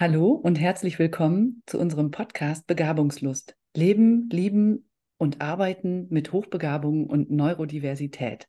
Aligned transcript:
Hallo 0.00 0.28
und 0.30 0.60
herzlich 0.60 1.00
willkommen 1.00 1.64
zu 1.66 1.76
unserem 1.76 2.12
Podcast 2.12 2.68
Begabungslust. 2.68 3.56
Leben, 3.74 4.28
lieben 4.30 4.88
und 5.16 5.40
arbeiten 5.40 6.06
mit 6.10 6.30
Hochbegabung 6.30 7.08
und 7.08 7.32
Neurodiversität. 7.32 8.46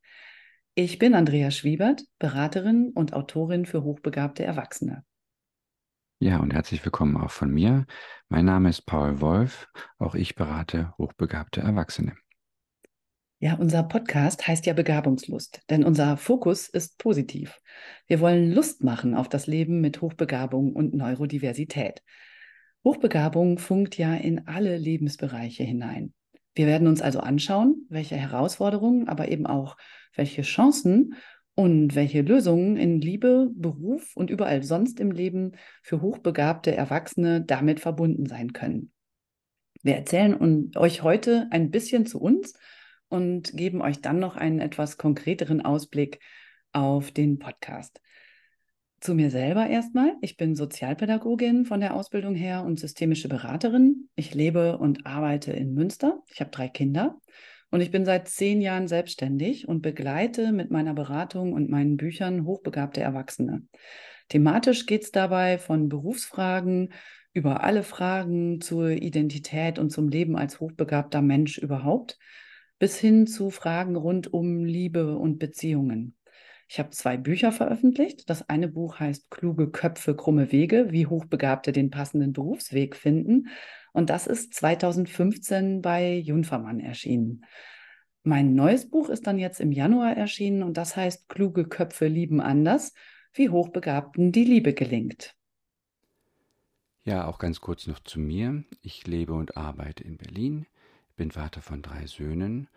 Ich 0.75 0.99
bin 0.99 1.15
Andrea 1.15 1.49
Schwiebert, 1.49 2.03
Beraterin 2.19 2.91
und 2.93 3.13
Autorin 3.13 3.65
für 3.65 3.81
hochbegabte 3.81 4.43
Erwachsene. 4.43 5.03
Ja, 6.19 6.37
und 6.37 6.53
herzlich 6.53 6.85
willkommen 6.85 7.17
auch 7.17 7.31
von 7.31 7.49
mir. 7.49 7.87
Mein 8.27 8.45
Name 8.45 8.69
ist 8.69 8.83
Paul 8.83 9.19
Wolf. 9.19 9.69
Auch 9.97 10.13
ich 10.13 10.35
berate 10.35 10.93
hochbegabte 10.99 11.61
Erwachsene. 11.61 12.15
Ja, 13.41 13.53
unser 13.53 13.83
Podcast 13.83 14.45
heißt 14.45 14.65
ja 14.65 14.73
Begabungslust, 14.73 15.61
denn 15.69 15.85
unser 15.85 16.17
Fokus 16.17 16.67
ist 16.67 16.97
positiv. 16.97 17.57
Wir 18.05 18.19
wollen 18.19 18.51
Lust 18.51 18.83
machen 18.83 19.15
auf 19.15 19.29
das 19.29 19.47
Leben 19.47 19.79
mit 19.79 20.01
Hochbegabung 20.01 20.73
und 20.73 20.93
Neurodiversität. 20.93 22.03
Hochbegabung 22.83 23.57
funkt 23.57 23.97
ja 23.97 24.13
in 24.13 24.45
alle 24.49 24.75
Lebensbereiche 24.75 25.63
hinein. 25.63 26.13
Wir 26.53 26.67
werden 26.67 26.89
uns 26.89 27.01
also 27.01 27.21
anschauen, 27.21 27.85
welche 27.87 28.17
Herausforderungen, 28.17 29.07
aber 29.07 29.29
eben 29.29 29.47
auch 29.47 29.77
welche 30.13 30.41
Chancen 30.41 31.15
und 31.55 31.95
welche 31.95 32.21
Lösungen 32.21 32.75
in 32.75 32.99
Liebe, 32.99 33.49
Beruf 33.55 34.17
und 34.17 34.29
überall 34.29 34.63
sonst 34.63 34.99
im 34.99 35.11
Leben 35.11 35.53
für 35.81 36.01
hochbegabte 36.01 36.75
Erwachsene 36.75 37.41
damit 37.41 37.79
verbunden 37.79 38.25
sein 38.25 38.51
können. 38.51 38.91
Wir 39.81 39.95
erzählen 39.95 40.71
euch 40.75 41.03
heute 41.03 41.47
ein 41.51 41.71
bisschen 41.71 42.05
zu 42.05 42.19
uns 42.19 42.53
und 43.09 43.51
geben 43.55 43.81
euch 43.81 44.01
dann 44.01 44.19
noch 44.19 44.37
einen 44.37 44.59
etwas 44.59 44.97
konkreteren 44.97 45.61
Ausblick 45.61 46.19
auf 46.71 47.11
den 47.11 47.39
Podcast. 47.39 48.01
Zu 48.99 49.15
mir 49.15 49.31
selber 49.31 49.67
erstmal. 49.67 50.13
Ich 50.21 50.35
bin 50.35 50.55
Sozialpädagogin 50.55 51.65
von 51.65 51.79
der 51.79 51.95
Ausbildung 51.95 52.35
her 52.35 52.63
und 52.63 52.79
systemische 52.79 53.29
Beraterin. 53.29 54.09
Ich 54.15 54.33
lebe 54.33 54.77
und 54.77 55.05
arbeite 55.05 55.53
in 55.53 55.73
Münster. 55.73 56.21
Ich 56.33 56.41
habe 56.41 56.51
drei 56.51 56.67
Kinder 56.67 57.17
und 57.71 57.81
ich 57.81 57.91
bin 57.91 58.03
seit 58.03 58.27
zehn 58.27 58.61
Jahren 58.61 58.87
selbstständig 58.87 59.67
und 59.67 59.81
begleite 59.81 60.51
mit 60.51 60.69
meiner 60.69 60.93
Beratung 60.93 61.53
und 61.53 61.69
meinen 61.69 61.97
Büchern 61.97 62.45
hochbegabte 62.45 62.99
Erwachsene. 62.99 63.63
Thematisch 64.27 64.85
geht 64.85 65.03
es 65.03 65.11
dabei 65.11 65.57
von 65.57 65.87
Berufsfragen 65.87 66.91
über 67.31 67.63
alle 67.63 67.83
Fragen 67.83 68.59
zur 68.59 68.89
Identität 68.89 69.79
und 69.79 69.91
zum 69.91 70.09
Leben 70.09 70.35
als 70.35 70.59
hochbegabter 70.59 71.21
Mensch 71.21 71.57
überhaupt 71.57 72.17
bis 72.79 72.97
hin 72.97 73.27
zu 73.27 73.49
Fragen 73.49 73.95
rund 73.95 74.33
um 74.33 74.63
Liebe 74.63 75.17
und 75.17 75.37
Beziehungen. 75.37 76.15
Ich 76.67 76.79
habe 76.79 76.91
zwei 76.91 77.17
Bücher 77.17 77.51
veröffentlicht. 77.51 78.29
Das 78.29 78.47
eine 78.47 78.67
Buch 78.67 78.99
heißt 78.99 79.29
Kluge 79.31 79.71
Köpfe, 79.71 80.15
krumme 80.15 80.51
Wege, 80.51 80.91
wie 80.91 81.07
Hochbegabte 81.07 81.71
den 81.71 81.89
passenden 81.89 82.31
Berufsweg 82.31 82.95
finden. 82.95 83.47
Und 83.91 84.09
das 84.09 84.27
ist 84.27 84.53
2015 84.53 85.81
bei 85.81 86.13
Junfermann 86.15 86.79
erschienen. 86.79 87.43
Mein 88.23 88.53
neues 88.53 88.87
Buch 88.89 89.09
ist 89.09 89.25
dann 89.25 89.39
jetzt 89.39 89.59
im 89.59 89.71
Januar 89.71 90.15
erschienen 90.15 90.61
und 90.61 90.77
das 90.77 90.95
heißt 90.95 91.27
Kluge 91.27 91.67
Köpfe 91.67 92.07
lieben 92.07 92.39
anders, 92.39 92.93
wie 93.33 93.49
Hochbegabten 93.49 94.31
die 94.31 94.43
Liebe 94.43 94.73
gelingt. 94.73 95.35
Ja, 97.03 97.27
auch 97.27 97.39
ganz 97.39 97.61
kurz 97.61 97.87
noch 97.87 97.99
zu 97.99 98.19
mir. 98.19 98.63
Ich 98.81 99.07
lebe 99.07 99.33
und 99.33 99.57
arbeite 99.57 100.03
in 100.03 100.17
Berlin 100.17 100.67
bin 101.19 101.31
Vater 101.31 101.61
von 101.61 101.81
drei 101.81 102.07
Söhnen 102.07 102.69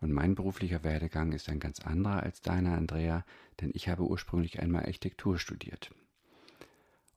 und 0.00 0.12
mein 0.12 0.36
beruflicher 0.36 0.84
Werdegang 0.84 1.32
ist 1.32 1.48
ein 1.48 1.58
ganz 1.58 1.80
anderer 1.80 2.22
als 2.22 2.40
deiner, 2.40 2.76
Andrea, 2.76 3.24
denn 3.60 3.72
ich 3.74 3.88
habe 3.88 4.04
ursprünglich 4.04 4.60
einmal 4.60 4.86
Architektur 4.86 5.36
studiert 5.40 5.90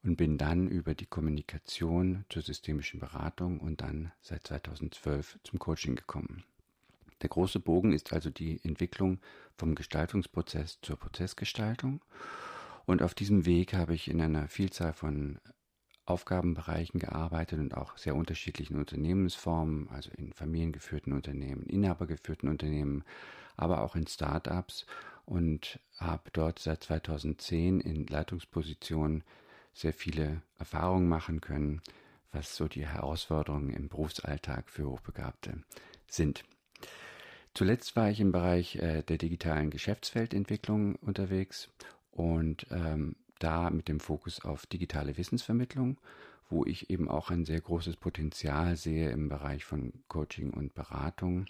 und 0.02 0.16
bin 0.16 0.40
dann 0.40 0.68
über 0.68 0.96
die 0.96 1.06
Kommunikation 1.06 2.26
zur 2.30 2.42
systemischen 2.42 3.00
Beratung 3.00 3.60
und 3.60 3.82
dann 3.82 4.12
seit 4.22 4.48
2012 4.48 5.38
zum 5.44 5.60
Coaching 5.60 5.96
gekommen. 5.96 6.46
Der 7.22 7.30
große 7.30 7.60
Bogen 7.60 7.94
ist 7.94 8.12
also 8.12 8.32
die 8.32 8.60
Entwicklung 8.64 9.20
vom 9.60 9.76
Gestaltungsprozess 9.76 10.80
zur 10.82 10.98
Prozessgestaltung. 10.98 12.02
Und 12.88 13.04
auf 13.04 13.14
diesem 13.14 13.46
Weg 13.46 13.76
habe 13.76 13.94
ich 13.94 14.08
in 14.08 14.20
einer 14.20 14.48
Vielzahl 14.48 14.94
von 14.94 15.38
Aufgabenbereichen 16.12 17.00
gearbeitet 17.00 17.60
und 17.60 17.76
auch 17.76 17.98
sehr 17.98 18.16
unterschiedlichen 18.16 18.78
Unternehmensformen, 18.78 19.90
also 19.90 20.12
in 20.18 20.34
familiengeführten 20.34 21.14
Unternehmen, 21.14 21.64
inhabergeführten 21.64 22.50
Unternehmen, 22.50 23.04
aber 23.58 23.82
auch 23.82 23.96
in 23.96 24.08
Startups 24.08 24.86
und 25.26 25.80
habe 25.98 26.30
dort 26.34 26.60
seit 26.60 26.84
2010 26.84 27.80
in 27.80 28.08
Leitungspositionen 28.08 29.24
sehr 29.74 29.94
viele 29.94 30.42
Erfahrungen 30.60 31.08
machen 31.08 31.42
können, 31.42 31.82
was 32.32 32.56
so 32.56 32.68
die 32.68 32.86
Herausforderungen 32.86 33.72
im 33.72 33.88
Berufsalltag 33.88 34.70
für 34.70 34.90
Hochbegabte 34.90 35.64
sind. 36.08 36.44
Zuletzt 37.54 37.96
war 37.96 38.10
ich 38.10 38.20
im 38.20 38.32
Bereich 38.32 38.78
äh, 38.78 39.04
der 39.04 39.18
digitalen 39.18 39.70
Geschäftsfeldentwicklung 39.70 40.96
unterwegs 40.96 41.70
und 42.12 42.66
ähm, 42.72 43.16
da 43.44 43.70
mit 43.70 43.88
dem 43.88 44.00
Fokus 44.00 44.44
auf 44.44 44.66
digitale 44.66 45.18
Wissensvermittlung, 45.18 46.00
wo 46.50 46.66
ich 46.66 46.90
eben 46.90 47.10
auch 47.10 47.30
ein 47.30 47.46
sehr 47.46 47.62
großes 47.62 47.98
Potenzial 47.98 48.76
sehe 48.76 49.10
im 49.10 49.30
Bereich 49.30 49.66
von 49.66 49.94
Coaching 50.08 50.52
und 50.52 50.74
Beratung. 50.74 51.46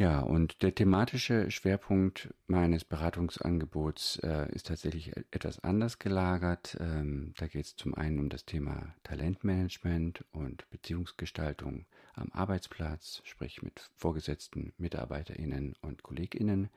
Ja, 0.00 0.20
und 0.20 0.62
der 0.62 0.74
thematische 0.74 1.50
Schwerpunkt 1.50 2.32
meines 2.46 2.86
Beratungsangebots 2.86 4.18
äh, 4.22 4.50
ist 4.50 4.68
tatsächlich 4.68 5.14
e-, 5.14 5.24
etwas 5.30 5.62
anders 5.62 5.98
gelagert. 5.98 6.78
Ähm, 6.80 7.34
da 7.36 7.46
geht 7.46 7.66
es 7.66 7.76
zum 7.76 7.94
einen 7.94 8.18
um 8.18 8.30
das 8.30 8.46
Thema 8.46 8.94
Talentmanagement 9.02 10.24
und 10.32 10.64
Beziehungsgestaltung 10.70 11.84
am 12.14 12.30
Arbeitsplatz, 12.32 13.20
sprich 13.24 13.60
mit 13.60 13.90
Vorgesetzten, 13.94 14.72
Mitarbeiterinnen 14.78 15.74
und 15.82 16.02
Kolleginnen. 16.02 16.70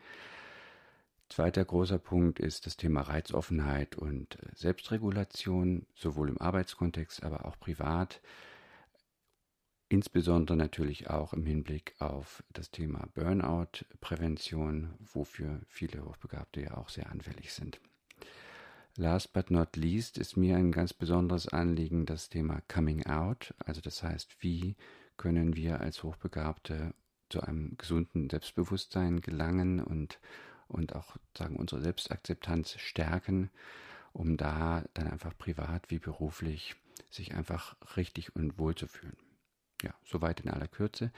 Zweiter 1.34 1.66
großer 1.66 1.98
Punkt 1.98 2.40
ist 2.40 2.68
das 2.68 2.78
Thema 2.78 3.02
Reizoffenheit 3.02 3.96
und 3.96 4.36
äh, 4.36 4.50
Selbstregulation, 4.54 5.88
sowohl 5.96 6.30
im 6.30 6.40
Arbeitskontext, 6.40 7.24
aber 7.24 7.46
auch 7.46 7.60
privat. 7.60 8.22
Insbesondere 9.90 10.56
natürlich 10.56 11.10
auch 11.10 11.34
im 11.34 11.48
Hinblick 11.48 11.96
auf 11.98 12.44
das 12.54 12.70
Thema 12.70 13.08
Burnout-Prävention, 13.16 14.94
wofür 15.00 15.60
viele 15.66 16.06
Hochbegabte 16.06 16.62
ja 16.62 16.78
auch 16.78 16.90
sehr 16.90 17.10
anfällig 17.10 17.52
sind. 17.52 17.82
Last 18.96 19.34
but 19.34 19.50
not 19.50 19.76
least 19.76 20.20
ist 20.20 20.38
mir 20.38 20.56
ein 20.56 20.72
ganz 20.72 20.94
besonderes 20.94 21.48
Anliegen 21.48 22.06
das 22.06 22.30
Thema 22.30 22.62
Coming 22.68 23.08
Out, 23.08 23.56
also 23.66 23.82
das 23.82 24.04
heißt, 24.04 24.36
wie 24.44 24.76
können 25.18 25.56
wir 25.56 25.82
als 25.82 26.04
Hochbegabte 26.04 26.94
zu 27.30 27.42
einem 27.42 27.76
gesunden 27.76 28.30
Selbstbewusstsein 28.30 29.20
gelangen 29.22 29.80
und 29.80 30.20
und 30.68 30.96
auch 30.96 31.18
sagen 31.38 31.56
unsere 31.56 31.82
Selbstakzeptanz 31.82 32.76
stärken, 32.80 33.50
um 34.14 34.38
da 34.38 34.84
dann 34.94 35.08
einfach 35.08 35.38
privat 35.38 35.90
wie 35.90 36.00
beruflich 36.00 36.76
sich 37.10 37.34
einfach 37.36 37.76
richtig 37.98 38.36
und 38.36 38.58
wohl 38.58 38.76
zu 38.76 38.88
fühlen. 38.88 39.18
Ja, 39.82 39.94
soweit 40.06 40.42
in 40.42 40.50
aller 40.50 40.68
Kürze. 40.68 41.12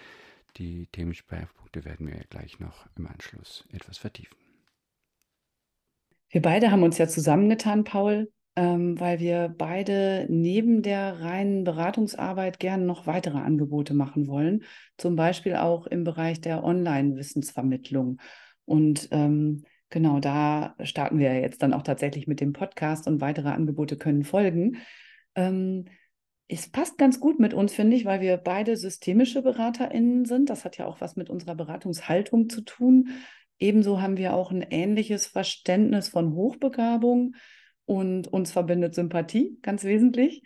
Die 0.57 0.87
Themenschwerpunkte 0.87 1.83
werden 1.85 2.07
wir 2.07 2.15
ja 2.15 2.23
gleich 2.29 2.59
noch 2.59 2.85
im 2.95 3.07
Anschluss 3.07 3.67
etwas 3.73 3.97
vertiefen. 3.97 4.37
Wir 6.29 6.41
beide 6.41 6.71
haben 6.71 6.83
uns 6.83 6.97
ja 6.97 7.07
zusammengetan, 7.07 7.83
Paul, 7.83 8.31
ähm, 8.55 8.99
weil 8.99 9.19
wir 9.19 9.53
beide 9.57 10.25
neben 10.29 10.81
der 10.81 11.19
reinen 11.21 11.63
Beratungsarbeit 11.65 12.59
gerne 12.59 12.85
noch 12.85 13.05
weitere 13.05 13.37
Angebote 13.37 13.93
machen 13.93 14.27
wollen, 14.27 14.63
zum 14.97 15.15
Beispiel 15.15 15.55
auch 15.55 15.87
im 15.87 16.03
Bereich 16.03 16.41
der 16.41 16.63
Online-Wissensvermittlung. 16.63 18.19
Und 18.65 19.07
ähm, 19.11 19.63
genau 19.89 20.19
da 20.19 20.75
starten 20.83 21.19
wir 21.19 21.33
jetzt 21.39 21.61
dann 21.61 21.73
auch 21.73 21.83
tatsächlich 21.83 22.27
mit 22.27 22.41
dem 22.41 22.53
Podcast 22.53 23.07
und 23.07 23.21
weitere 23.21 23.49
Angebote 23.49 23.97
können 23.97 24.23
folgen. 24.23 24.77
Ähm, 25.35 25.85
es 26.47 26.69
passt 26.69 26.97
ganz 26.97 27.19
gut 27.19 27.39
mit 27.39 27.53
uns, 27.53 27.73
finde 27.73 27.95
ich, 27.95 28.05
weil 28.05 28.21
wir 28.21 28.37
beide 28.37 28.77
systemische 28.77 29.41
BeraterInnen 29.41 30.25
sind. 30.25 30.49
Das 30.49 30.63
hat 30.63 30.77
ja 30.77 30.85
auch 30.85 31.01
was 31.01 31.15
mit 31.15 31.29
unserer 31.29 31.55
Beratungshaltung 31.55 32.49
zu 32.49 32.61
tun. 32.61 33.09
Ebenso 33.57 34.01
haben 34.01 34.17
wir 34.17 34.33
auch 34.33 34.51
ein 34.51 34.61
ähnliches 34.61 35.27
Verständnis 35.27 36.09
von 36.09 36.33
Hochbegabung 36.33 37.35
und 37.85 38.27
uns 38.27 38.51
verbindet 38.51 38.93
Sympathie 38.95 39.57
ganz 39.61 39.83
wesentlich. 39.83 40.43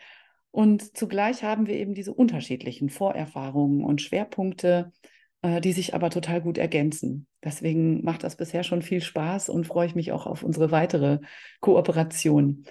Und 0.51 0.97
zugleich 0.97 1.43
haben 1.43 1.67
wir 1.67 1.75
eben 1.75 1.93
diese 1.93 2.13
unterschiedlichen 2.13 2.89
Vorerfahrungen 2.89 3.83
und 3.83 4.01
Schwerpunkte, 4.01 4.91
die 5.41 5.71
sich 5.71 5.93
aber 5.93 6.09
total 6.09 6.41
gut 6.41 6.57
ergänzen. 6.57 7.25
Deswegen 7.43 8.03
macht 8.03 8.23
das 8.23 8.35
bisher 8.35 8.63
schon 8.63 8.81
viel 8.81 9.01
Spaß 9.01 9.47
und 9.47 9.65
freue 9.65 9.87
ich 9.87 9.95
mich 9.95 10.11
auch 10.11 10.27
auf 10.27 10.43
unsere 10.43 10.71
weitere 10.71 11.19
Kooperation. 11.61 12.65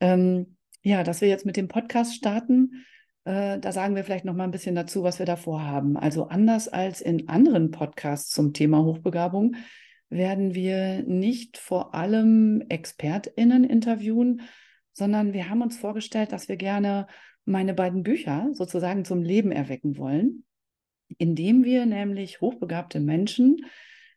Ähm, 0.00 0.56
ja, 0.82 1.02
dass 1.02 1.20
wir 1.20 1.28
jetzt 1.28 1.46
mit 1.46 1.56
dem 1.56 1.68
Podcast 1.68 2.14
starten, 2.14 2.84
äh, 3.24 3.58
da 3.58 3.72
sagen 3.72 3.96
wir 3.96 4.04
vielleicht 4.04 4.24
noch 4.24 4.34
mal 4.34 4.44
ein 4.44 4.50
bisschen 4.50 4.74
dazu, 4.74 5.02
was 5.02 5.18
wir 5.18 5.26
da 5.26 5.36
vorhaben. 5.36 5.96
Also 5.96 6.28
anders 6.28 6.68
als 6.68 7.00
in 7.00 7.28
anderen 7.28 7.70
Podcasts 7.70 8.30
zum 8.30 8.52
Thema 8.52 8.84
Hochbegabung 8.84 9.56
werden 10.08 10.54
wir 10.54 11.02
nicht 11.04 11.58
vor 11.58 11.94
allem 11.94 12.64
ExpertInnen 12.68 13.64
interviewen, 13.64 14.42
sondern 14.92 15.32
wir 15.32 15.48
haben 15.48 15.62
uns 15.62 15.78
vorgestellt, 15.78 16.32
dass 16.32 16.48
wir 16.48 16.56
gerne 16.56 17.06
meine 17.44 17.74
beiden 17.74 18.02
Bücher 18.02 18.48
sozusagen 18.52 19.04
zum 19.04 19.22
Leben 19.22 19.52
erwecken 19.52 19.96
wollen, 19.96 20.44
indem 21.18 21.64
wir 21.64 21.86
nämlich 21.86 22.40
hochbegabte 22.40 23.00
Menschen, 23.00 23.66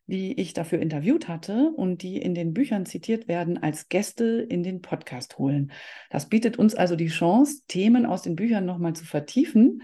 die 0.06 0.40
ich 0.40 0.54
dafür 0.54 0.80
interviewt 0.80 1.28
hatte 1.28 1.72
und 1.76 2.04
die 2.04 2.18
in 2.18 2.36
den 2.36 2.54
Büchern 2.54 2.86
zitiert 2.86 3.28
werden, 3.28 3.58
als 3.62 3.88
Gäste 3.88 4.46
in 4.50 4.64
den 4.64 4.82
Podcast 4.82 5.38
holen. 5.38 5.72
Das 6.10 6.28
bietet 6.28 6.58
uns 6.58 6.76
also 6.76 6.96
die 6.96 7.08
Chance, 7.08 7.62
Themen 7.68 8.06
aus 8.06 8.22
den 8.22 8.36
Büchern 8.36 8.66
nochmal 8.66 8.94
zu 8.94 9.06
vertiefen 9.06 9.82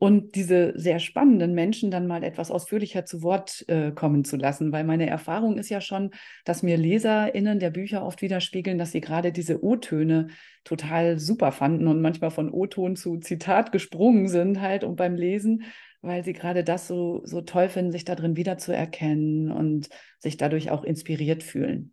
und 0.00 0.36
diese 0.36 0.74
sehr 0.76 1.00
spannenden 1.00 1.54
Menschen 1.54 1.90
dann 1.90 2.06
mal 2.06 2.22
etwas 2.22 2.52
ausführlicher 2.52 3.04
zu 3.04 3.22
Wort 3.22 3.64
äh, 3.68 3.90
kommen 3.90 4.24
zu 4.24 4.36
lassen, 4.36 4.70
weil 4.70 4.84
meine 4.84 5.08
Erfahrung 5.08 5.58
ist 5.58 5.70
ja 5.70 5.80
schon, 5.80 6.10
dass 6.44 6.62
mir 6.62 6.76
LeserInnen 6.76 7.58
der 7.58 7.70
Bücher 7.70 8.04
oft 8.04 8.22
widerspiegeln, 8.22 8.78
dass 8.78 8.92
sie 8.92 9.00
gerade 9.00 9.32
diese 9.32 9.64
O-Töne 9.64 10.28
total 10.62 11.18
super 11.18 11.50
fanden 11.50 11.88
und 11.88 12.00
manchmal 12.00 12.30
von 12.30 12.50
O-Ton 12.52 12.94
zu 12.94 13.18
Zitat 13.18 13.72
gesprungen 13.72 14.28
sind 14.28 14.60
halt 14.60 14.84
und 14.84 14.94
beim 14.94 15.16
Lesen, 15.16 15.64
weil 16.00 16.24
sie 16.24 16.32
gerade 16.32 16.64
das 16.64 16.86
so, 16.86 17.22
so 17.24 17.40
toll 17.40 17.68
finden, 17.68 17.92
sich 17.92 18.04
da 18.04 18.14
drin 18.14 18.36
wiederzuerkennen 18.36 19.50
und 19.50 19.88
sich 20.18 20.36
dadurch 20.36 20.70
auch 20.70 20.84
inspiriert 20.84 21.42
fühlen. 21.42 21.92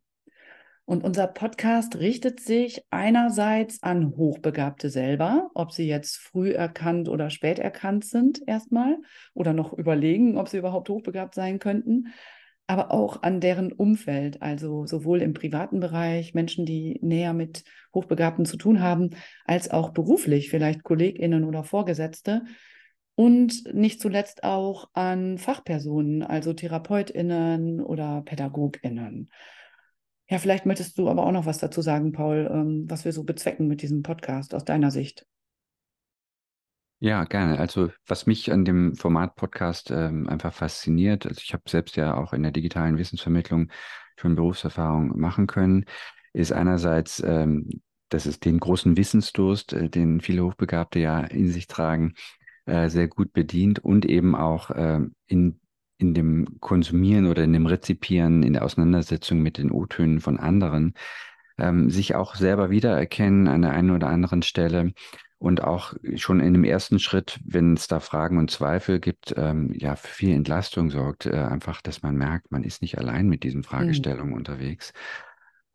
Und 0.88 1.04
unser 1.04 1.26
Podcast 1.26 1.98
richtet 1.98 2.40
sich 2.40 2.84
einerseits 2.92 3.82
an 3.82 4.16
Hochbegabte 4.18 4.92
selber, 4.92 5.50
ob 5.56 5.72
sie 5.72 5.88
jetzt 5.88 6.18
früh 6.18 6.52
erkannt 6.52 7.10
oder 7.10 7.32
spät 7.32 7.58
erkannt 7.58 8.06
sind 8.06 8.44
erstmal 8.46 8.98
oder 9.34 9.52
noch 9.52 9.74
überlegen, 9.74 10.38
ob 10.38 10.48
sie 10.48 10.60
überhaupt 10.60 10.90
hochbegabt 10.90 11.34
sein 11.34 11.58
könnten, 11.58 12.14
aber 12.68 12.92
auch 12.92 13.24
an 13.24 13.42
deren 13.42 13.72
Umfeld, 13.72 14.44
also 14.44 14.86
sowohl 14.86 15.24
im 15.24 15.34
privaten 15.34 15.80
Bereich 15.80 16.36
Menschen, 16.36 16.68
die 16.68 17.00
näher 17.02 17.34
mit 17.34 17.64
Hochbegabten 17.94 18.46
zu 18.46 18.58
tun 18.58 18.80
haben, 18.80 19.10
als 19.46 19.72
auch 19.72 19.90
beruflich, 19.90 20.52
vielleicht 20.52 20.84
Kolleginnen 20.84 21.46
oder 21.46 21.64
Vorgesetzte. 21.64 22.44
Und 23.16 23.74
nicht 23.74 24.02
zuletzt 24.02 24.44
auch 24.44 24.90
an 24.94 25.38
Fachpersonen, 25.38 26.22
also 26.22 26.54
Therapeutinnen 26.54 27.80
oder 27.80 28.22
Pädagoginnen. 28.24 29.32
Ja, 30.28 30.40
vielleicht 30.40 30.66
möchtest 30.66 30.98
du 30.98 31.08
aber 31.08 31.26
auch 31.26 31.32
noch 31.32 31.46
was 31.46 31.60
dazu 31.60 31.82
sagen, 31.82 32.12
Paul, 32.12 32.50
ähm, 32.52 32.86
was 32.90 33.06
wir 33.06 33.14
so 33.14 33.24
bezwecken 33.24 33.68
mit 33.68 33.82
diesem 33.82 34.02
Podcast 34.04 34.54
aus 34.54 34.66
deiner 34.66 34.92
Sicht. 34.92 35.26
Ja, 37.00 37.24
gerne. 37.26 37.60
Also 37.60 37.92
was 38.08 38.26
mich 38.26 38.52
an 38.52 38.66
dem 38.66 38.96
Format 38.96 39.36
Podcast 39.36 39.92
ähm, 39.92 40.28
einfach 40.28 40.54
fasziniert, 40.54 41.26
also 41.26 41.40
ich 41.44 41.54
habe 41.54 41.64
selbst 41.68 41.96
ja 41.98 42.18
auch 42.18 42.34
in 42.34 42.42
der 42.42 42.52
digitalen 42.52 42.98
Wissensvermittlung 42.98 43.70
schon 44.18 44.36
Berufserfahrung 44.36 45.20
machen 45.20 45.46
können, 45.46 45.86
ist 46.34 46.52
einerseits, 46.52 47.22
ähm, 47.22 47.70
dass 48.10 48.26
es 48.26 48.40
den 48.40 48.60
großen 48.60 48.98
Wissensdurst, 48.98 49.74
äh, 49.74 49.90
den 49.90 50.22
viele 50.22 50.44
Hochbegabte 50.44 51.00
ja 51.00 51.20
in 51.20 51.50
sich 51.50 51.68
tragen, 51.68 52.14
äh, 52.66 52.90
sehr 52.90 53.08
gut 53.08 53.34
bedient 53.34 53.80
und 53.80 54.06
eben 54.06 54.36
auch 54.36 54.70
äh, 54.72 55.00
in 55.28 55.60
in 55.98 56.14
dem 56.14 56.60
Konsumieren 56.60 57.28
oder 57.28 57.44
in 57.44 57.54
dem 57.54 57.66
Rezipieren, 57.66 58.44
in 58.44 58.54
der 58.54 58.66
Auseinandersetzung 58.66 59.42
mit 59.42 59.58
den 59.58 59.72
O-Tönen 59.72 60.20
von 60.20 60.40
anderen, 60.40 60.94
ähm, 61.58 61.90
sich 61.90 62.16
auch 62.16 62.36
selber 62.36 62.70
wiedererkennen 62.70 63.48
an 63.48 63.62
der 63.62 63.72
einen 63.72 63.92
oder 63.92 64.08
anderen 64.08 64.42
Stelle 64.42 64.94
und 65.38 65.64
auch 65.64 65.94
schon 66.16 66.40
in 66.40 66.54
dem 66.54 66.64
ersten 66.64 67.00
Schritt, 67.00 67.40
wenn 67.46 67.74
es 67.74 67.88
da 67.88 68.00
Fragen 68.00 68.38
und 68.38 68.52
Zweifel 68.52 69.00
gibt, 69.00 69.34
ähm, 69.38 69.74
ja, 69.74 69.96
für 69.96 70.08
viel 70.08 70.34
Entlastung 70.34 70.90
sorgt, 70.90 71.26
äh, 71.26 71.36
einfach, 71.36 71.82
dass 71.82 72.02
man 72.02 72.16
merkt, 72.16 72.52
man 72.52 72.64
ist 72.64 72.82
nicht 72.82 72.98
allein 72.98 73.28
mit 73.28 73.44
diesen 73.44 73.64
Fragestellungen 73.64 74.32
mhm. 74.32 74.38
unterwegs. 74.38 74.94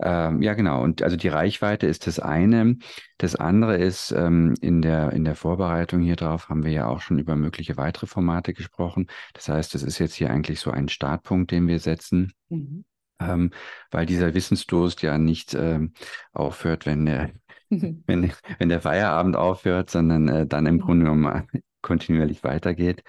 Ähm, 0.03 0.41
ja, 0.41 0.55
genau. 0.55 0.83
Und 0.83 1.03
also 1.03 1.17
die 1.17 1.29
Reichweite 1.29 1.87
ist 1.87 2.07
das 2.07 2.19
eine. 2.19 2.77
Das 3.19 3.37
andere 3.37 3.77
ist, 3.77 4.13
ähm, 4.13 4.55
in 4.61 4.81
der, 4.81 5.13
in 5.13 5.25
der 5.25 5.35
Vorbereitung 5.35 6.01
hier 6.01 6.17
drauf 6.17 6.49
haben 6.49 6.65
wir 6.65 6.73
ja 6.73 6.87
auch 6.87 7.01
schon 7.01 7.19
über 7.19 7.37
mögliche 7.37 7.77
weitere 7.77 8.07
Formate 8.07 8.55
gesprochen. 8.55 9.09
Das 9.35 9.49
heißt, 9.49 9.75
das 9.75 9.83
ist 9.83 9.99
jetzt 9.99 10.15
hier 10.15 10.31
eigentlich 10.31 10.61
so 10.61 10.71
ein 10.71 10.89
Startpunkt, 10.89 11.51
den 11.51 11.69
wir 11.69 11.79
setzen. 11.79 12.33
Mhm. 12.49 12.85
Ähm, 13.21 13.51
weil 13.91 14.07
dieser 14.07 14.33
Wissensdurst 14.33 15.03
ja 15.03 15.19
nicht 15.19 15.55
ähm, 15.55 15.93
aufhört, 16.33 16.87
wenn 16.87 17.05
der, 17.05 17.33
mhm. 17.69 18.03
wenn, 18.07 18.33
wenn 18.59 18.69
der 18.71 18.81
Feierabend 18.81 19.37
aufhört, 19.37 19.91
sondern 19.91 20.29
äh, 20.29 20.47
dann 20.47 20.65
im 20.65 20.81
Grunde 20.81 21.05
genommen 21.05 21.47
kontinuierlich 21.83 22.43
weitergeht. 22.43 23.05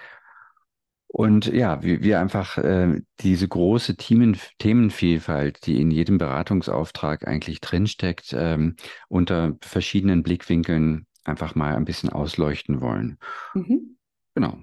Und 1.12 1.44
ja, 1.46 1.82
wir, 1.82 2.02
wir 2.02 2.20
einfach 2.20 2.56
äh, 2.56 3.02
diese 3.20 3.46
große 3.46 3.96
Themen, 3.96 4.38
Themenvielfalt, 4.58 5.66
die 5.66 5.78
in 5.78 5.90
jedem 5.90 6.16
Beratungsauftrag 6.16 7.28
eigentlich 7.28 7.60
drinsteckt, 7.60 8.34
ähm, 8.34 8.76
unter 9.08 9.58
verschiedenen 9.60 10.22
Blickwinkeln 10.22 11.06
einfach 11.24 11.54
mal 11.54 11.76
ein 11.76 11.84
bisschen 11.84 12.08
ausleuchten 12.08 12.80
wollen. 12.80 13.18
Mhm. 13.52 13.98
Genau. 14.34 14.56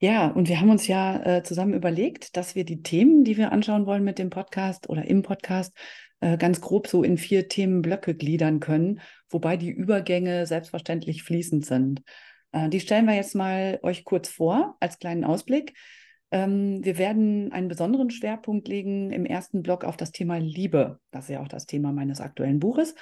Ja, 0.00 0.26
und 0.26 0.48
wir 0.48 0.60
haben 0.60 0.70
uns 0.70 0.88
ja 0.88 1.22
äh, 1.22 1.44
zusammen 1.44 1.74
überlegt, 1.74 2.36
dass 2.36 2.56
wir 2.56 2.64
die 2.64 2.82
Themen, 2.82 3.22
die 3.22 3.36
wir 3.36 3.52
anschauen 3.52 3.86
wollen 3.86 4.02
mit 4.02 4.18
dem 4.18 4.30
Podcast 4.30 4.88
oder 4.88 5.04
im 5.04 5.22
Podcast, 5.22 5.72
äh, 6.18 6.36
ganz 6.36 6.60
grob 6.60 6.88
so 6.88 7.04
in 7.04 7.16
vier 7.16 7.48
Themenblöcke 7.48 8.16
gliedern 8.16 8.58
können, 8.58 9.00
wobei 9.30 9.56
die 9.56 9.70
Übergänge 9.70 10.46
selbstverständlich 10.46 11.22
fließend 11.22 11.64
sind. 11.64 12.02
Äh, 12.54 12.68
die 12.70 12.80
stellen 12.80 13.06
wir 13.06 13.14
jetzt 13.14 13.34
mal 13.34 13.78
euch 13.82 14.04
kurz 14.04 14.28
vor 14.28 14.76
als 14.80 14.98
kleinen 14.98 15.24
Ausblick. 15.24 15.74
Ähm, 16.30 16.84
wir 16.84 16.96
werden 16.96 17.52
einen 17.52 17.68
besonderen 17.68 18.10
Schwerpunkt 18.10 18.68
legen 18.68 19.12
im 19.12 19.26
ersten 19.26 19.62
Block 19.62 19.84
auf 19.84 19.96
das 19.96 20.12
Thema 20.12 20.38
Liebe. 20.38 21.00
Das 21.10 21.24
ist 21.24 21.30
ja 21.30 21.40
auch 21.40 21.48
das 21.48 21.66
Thema 21.66 21.92
meines 21.92 22.20
aktuellen 22.20 22.60
Buches. 22.60 22.94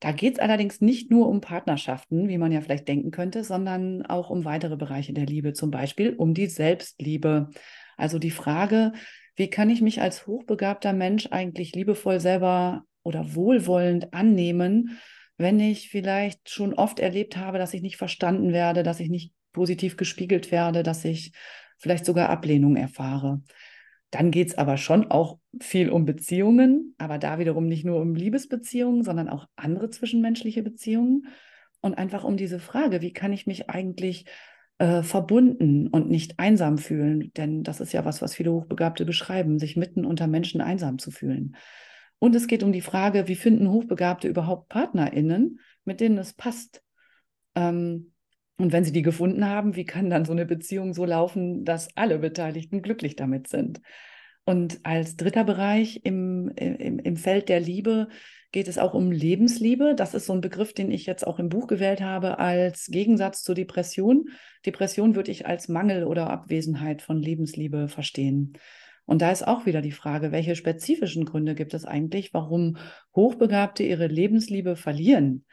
Da 0.00 0.12
geht 0.12 0.34
es 0.34 0.40
allerdings 0.40 0.80
nicht 0.80 1.10
nur 1.10 1.28
um 1.28 1.40
Partnerschaften, 1.40 2.28
wie 2.28 2.38
man 2.38 2.52
ja 2.52 2.62
vielleicht 2.62 2.88
denken 2.88 3.10
könnte, 3.10 3.44
sondern 3.44 4.06
auch 4.06 4.30
um 4.30 4.46
weitere 4.46 4.76
Bereiche 4.76 5.12
der 5.12 5.26
Liebe, 5.26 5.52
zum 5.52 5.70
Beispiel 5.70 6.14
um 6.14 6.32
die 6.32 6.46
Selbstliebe. 6.46 7.50
Also 7.98 8.18
die 8.18 8.30
Frage, 8.30 8.92
wie 9.36 9.50
kann 9.50 9.68
ich 9.68 9.82
mich 9.82 10.00
als 10.00 10.26
hochbegabter 10.26 10.94
Mensch 10.94 11.28
eigentlich 11.30 11.74
liebevoll 11.74 12.18
selber 12.18 12.84
oder 13.02 13.34
wohlwollend 13.34 14.14
annehmen 14.14 14.98
wenn 15.40 15.58
ich 15.58 15.88
vielleicht 15.88 16.50
schon 16.50 16.74
oft 16.74 17.00
erlebt 17.00 17.36
habe, 17.38 17.58
dass 17.58 17.72
ich 17.72 17.80
nicht 17.80 17.96
verstanden 17.96 18.52
werde, 18.52 18.82
dass 18.82 19.00
ich 19.00 19.08
nicht 19.08 19.32
positiv 19.52 19.96
gespiegelt 19.96 20.52
werde, 20.52 20.82
dass 20.82 21.04
ich 21.04 21.32
vielleicht 21.78 22.04
sogar 22.04 22.28
Ablehnung 22.28 22.76
erfahre. 22.76 23.42
Dann 24.10 24.30
geht 24.30 24.48
es 24.48 24.58
aber 24.58 24.76
schon 24.76 25.10
auch 25.10 25.38
viel 25.58 25.88
um 25.88 26.04
Beziehungen, 26.04 26.94
aber 26.98 27.16
da 27.16 27.38
wiederum 27.38 27.66
nicht 27.66 27.84
nur 27.84 28.00
um 28.00 28.14
Liebesbeziehungen, 28.14 29.02
sondern 29.02 29.28
auch 29.28 29.46
andere 29.56 29.88
zwischenmenschliche 29.88 30.62
Beziehungen 30.62 31.28
und 31.80 31.96
einfach 31.96 32.24
um 32.24 32.36
diese 32.36 32.58
Frage, 32.58 33.00
wie 33.00 33.14
kann 33.14 33.32
ich 33.32 33.46
mich 33.46 33.70
eigentlich 33.70 34.26
äh, 34.78 35.02
verbunden 35.02 35.86
und 35.86 36.10
nicht 36.10 36.38
einsam 36.38 36.76
fühlen? 36.76 37.32
Denn 37.34 37.62
das 37.62 37.80
ist 37.80 37.92
ja 37.92 38.04
was, 38.04 38.20
was 38.20 38.34
viele 38.34 38.52
Hochbegabte 38.52 39.06
beschreiben, 39.06 39.58
sich 39.58 39.76
mitten 39.76 40.04
unter 40.04 40.26
Menschen 40.26 40.60
einsam 40.60 40.98
zu 40.98 41.10
fühlen. 41.10 41.56
Und 42.20 42.36
es 42.36 42.46
geht 42.46 42.62
um 42.62 42.70
die 42.70 42.82
Frage, 42.82 43.26
wie 43.26 43.34
finden 43.34 43.70
Hochbegabte 43.70 44.28
überhaupt 44.28 44.68
PartnerInnen, 44.68 45.58
mit 45.84 46.00
denen 46.00 46.18
es 46.18 46.34
passt? 46.34 46.82
Ähm, 47.56 48.12
und 48.58 48.72
wenn 48.72 48.84
sie 48.84 48.92
die 48.92 49.02
gefunden 49.02 49.46
haben, 49.46 49.74
wie 49.74 49.86
kann 49.86 50.10
dann 50.10 50.26
so 50.26 50.32
eine 50.32 50.44
Beziehung 50.44 50.92
so 50.92 51.06
laufen, 51.06 51.64
dass 51.64 51.96
alle 51.96 52.18
Beteiligten 52.18 52.82
glücklich 52.82 53.16
damit 53.16 53.48
sind? 53.48 53.80
Und 54.44 54.80
als 54.82 55.16
dritter 55.16 55.44
Bereich 55.44 56.00
im, 56.04 56.52
im, 56.56 56.98
im 56.98 57.16
Feld 57.16 57.48
der 57.48 57.60
Liebe 57.60 58.08
geht 58.52 58.68
es 58.68 58.78
auch 58.78 58.92
um 58.92 59.10
Lebensliebe. 59.10 59.94
Das 59.94 60.12
ist 60.12 60.26
so 60.26 60.34
ein 60.34 60.40
Begriff, 60.42 60.74
den 60.74 60.90
ich 60.90 61.06
jetzt 61.06 61.26
auch 61.26 61.38
im 61.38 61.48
Buch 61.48 61.68
gewählt 61.68 62.02
habe 62.02 62.38
als 62.38 62.86
Gegensatz 62.86 63.42
zur 63.42 63.54
Depression. 63.54 64.28
Depression 64.66 65.14
würde 65.14 65.30
ich 65.30 65.46
als 65.46 65.68
Mangel 65.68 66.04
oder 66.04 66.28
Abwesenheit 66.28 67.00
von 67.00 67.18
Lebensliebe 67.18 67.88
verstehen. 67.88 68.54
Und 69.06 69.22
da 69.22 69.30
ist 69.30 69.46
auch 69.46 69.66
wieder 69.66 69.82
die 69.82 69.92
Frage, 69.92 70.32
welche 70.32 70.56
spezifischen 70.56 71.24
Gründe 71.24 71.54
gibt 71.54 71.74
es 71.74 71.84
eigentlich, 71.84 72.32
warum 72.32 72.76
Hochbegabte 73.14 73.82
ihre 73.82 74.06
Lebensliebe 74.06 74.76
verlieren? 74.76 75.44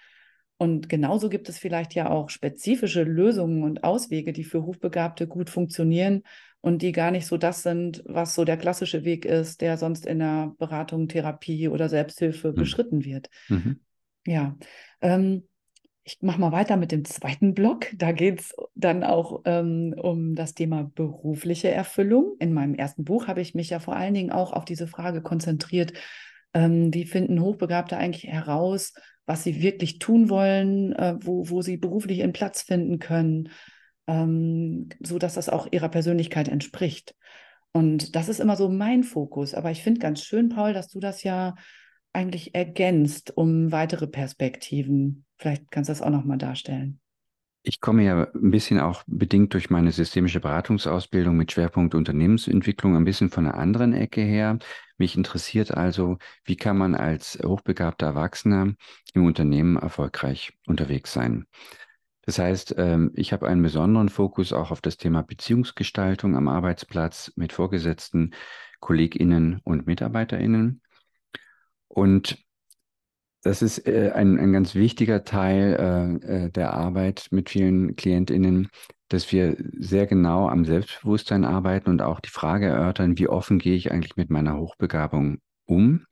Und 0.58 0.90
genauso 0.90 1.30
gibt 1.30 1.50
es 1.50 1.60
vielleicht 1.60 1.94
ja 1.94 2.10
auch 2.10 2.30
spezifische 2.30 3.04
Lösungen 3.04 3.64
und 3.64 3.84
Auswege, 3.84 4.34
die 4.34 4.44
für 4.44 4.64
Hochbegabte 4.64 5.28
gut 5.28 5.50
funktionieren 5.50 6.24
und 6.62 6.82
die 6.82 6.92
gar 6.92 7.12
nicht 7.12 7.28
so 7.28 7.38
das 7.38 7.62
sind, 7.62 8.04
was 8.06 8.34
so 8.34 8.44
der 8.44 8.58
klassische 8.58 9.06
Weg 9.06 9.26
ist, 9.26 9.62
der 9.62 9.78
sonst 9.78 10.06
in 10.06 10.20
der 10.20 10.54
Beratung, 10.58 11.08
Therapie 11.08 11.68
oder 11.68 11.90
Selbsthilfe 11.90 12.52
mhm. 12.52 12.56
beschritten 12.56 13.06
wird. 13.06 13.30
Mhm. 13.50 13.82
Ja, 14.26 14.58
ähm, 15.02 15.48
ich 16.04 16.18
mache 16.22 16.40
mal 16.40 16.52
weiter 16.52 16.78
mit 16.78 16.92
dem 16.92 17.06
zweiten 17.06 17.54
Block. 17.54 17.88
Da 17.96 18.12
geht 18.12 18.40
es 18.40 18.56
dann 18.78 19.04
auch 19.04 19.42
ähm, 19.46 19.96
um 19.98 20.36
das 20.36 20.54
Thema 20.54 20.92
berufliche 20.96 21.72
Erfüllung. 21.72 22.36
In 22.40 22.54
meinem 22.54 22.76
ersten 22.76 23.04
Buch 23.04 23.28
habe 23.28 23.42
ich 23.42 23.56
mich 23.56 23.70
ja 23.72 23.80
vor 23.80 23.96
allen 23.96 24.14
Dingen 24.14 24.32
auch 24.32 24.54
auf 24.54 24.66
diese 24.66 24.88
Frage 24.88 25.22
konzentriert, 25.22 25.94
ähm, 26.54 26.94
wie 26.94 27.06
finden 27.06 27.42
Hochbegabte 27.42 27.98
eigentlich 27.98 28.26
heraus, 28.26 28.94
was 29.26 29.44
sie 29.44 29.62
wirklich 29.62 30.00
tun 30.00 30.30
wollen, 30.30 30.94
äh, 30.94 31.16
wo, 31.20 31.50
wo 31.50 31.62
sie 31.62 31.78
beruflich 31.78 32.20
ihren 32.20 32.34
Platz 32.34 32.62
finden 32.62 33.00
können, 33.00 33.50
ähm, 34.06 34.90
so 35.00 35.18
das 35.18 35.50
auch 35.50 35.68
ihrer 35.72 35.90
Persönlichkeit 35.90 36.48
entspricht. 36.48 37.16
Und 37.74 38.16
das 38.16 38.30
ist 38.30 38.40
immer 38.40 38.56
so 38.56 38.70
mein 38.70 39.04
Fokus. 39.04 39.54
Aber 39.54 39.72
ich 39.72 39.84
finde 39.84 40.00
ganz 40.00 40.24
schön, 40.24 40.50
Paul, 40.50 40.74
dass 40.74 40.88
du 40.90 41.00
das 41.00 41.24
ja 41.24 41.56
eigentlich 42.14 42.56
ergänzt, 42.56 43.36
um 43.36 43.72
weitere 43.72 44.08
Perspektiven. 44.08 45.26
Vielleicht 45.38 45.70
kannst 45.72 45.90
du 45.90 45.92
das 45.92 46.02
auch 46.02 46.10
nochmal 46.10 46.38
darstellen. 46.38 47.00
Ich 47.68 47.82
komme 47.82 48.06
ja 48.06 48.30
ein 48.34 48.52
bisschen 48.52 48.80
auch 48.80 49.04
bedingt 49.08 49.54
durch 49.54 49.70
meine 49.70 49.92
systemische 49.92 50.40
Beratungsausbildung 50.40 51.36
mit 51.36 51.52
Schwerpunkt 51.52 51.96
Unternehmensentwicklung 51.96 52.96
ein 52.96 53.04
bisschen 53.04 53.30
von 53.30 53.46
einer 53.46 53.58
anderen 53.58 53.92
Ecke 53.92 54.22
her. 54.22 54.58
Mich 54.98 55.18
interessiert 55.18 55.72
also, 55.72 56.18
wie 56.46 56.56
kann 56.56 56.78
man 56.78 56.96
als 56.96 57.38
hochbegabter 57.44 58.06
Erwachsener 58.06 58.74
im 59.14 59.26
Unternehmen 59.26 59.76
erfolgreich 59.76 60.54
unterwegs 60.66 61.12
sein. 61.12 61.46
Das 62.22 62.40
heißt, 62.40 62.76
ähm, 62.78 63.12
ich 63.16 63.34
habe 63.34 63.50
einen 63.50 63.64
besonderen 63.64 64.08
Fokus 64.08 64.54
auch 64.54 64.72
auf 64.72 64.80
das 64.80 64.96
Thema 64.96 65.24
Beziehungsgestaltung 65.24 66.38
am 66.38 66.48
Arbeitsplatz 66.48 67.34
mit 67.36 67.52
Vorgesetzten, 67.52 68.34
KollegInnen 68.80 69.60
und 69.66 69.88
MitarbeiterInnen. 69.88 70.82
Und 71.90 72.47
das 73.48 73.62
ist 73.62 73.88
äh, 73.88 74.12
ein, 74.14 74.38
ein 74.38 74.52
ganz 74.52 74.76
wichtiger 74.76 75.24
Teil 75.24 76.20
äh, 76.28 76.46
äh, 76.46 76.50
der 76.50 76.74
Arbeit 76.74 77.28
mit 77.32 77.50
vielen 77.50 77.96
KlientInnen, 77.96 78.70
dass 79.08 79.32
wir 79.32 79.56
sehr 79.78 80.06
genau 80.06 80.50
am 80.50 80.66
Selbstbewusstsein 80.66 81.46
arbeiten 81.46 81.90
und 81.90 82.02
auch 82.02 82.20
die 82.20 82.30
Frage 82.30 82.66
erörtern, 82.66 83.18
wie 83.18 83.30
offen 83.30 83.58
gehe 83.58 83.76
ich 83.76 83.92
eigentlich 83.92 84.18
mit 84.18 84.30
meiner 84.30 84.58
Hochbegabung 84.58 85.38
um. 85.66 86.06